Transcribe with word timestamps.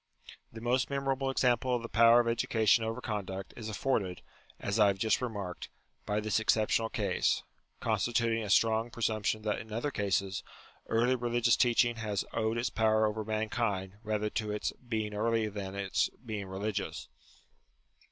The 0.51 0.61
most 0.61 0.89
memorable 0.89 1.29
example 1.29 1.75
of 1.75 1.83
the 1.83 1.87
power 1.87 2.19
of 2.19 2.27
education 2.27 2.83
over 2.83 3.01
conduct, 3.01 3.53
is 3.55 3.69
afforded 3.69 4.23
(as 4.59 4.79
I 4.79 4.87
have 4.87 4.97
just 4.97 5.21
remarked) 5.21 5.69
by 6.07 6.19
this 6.19 6.39
exceptional 6.39 6.89
case; 6.89 7.43
constituting 7.79 8.41
a 8.41 8.49
strong 8.49 8.89
presump 8.89 9.25
tion 9.27 9.43
that 9.43 9.59
in 9.59 9.71
other 9.71 9.91
cases, 9.91 10.41
early 10.87 11.13
religious 11.13 11.55
teaching 11.55 11.97
has 11.97 12.25
owed 12.33 12.57
its 12.57 12.71
power 12.71 13.05
over 13.05 13.23
mankind 13.23 13.93
rather 14.01 14.31
to 14.31 14.49
its 14.51 14.71
being 14.71 15.13
early 15.13 15.47
than 15.49 15.73
to 15.73 15.79
its 15.83 16.09
being 16.25 16.47
religious. 16.47 17.07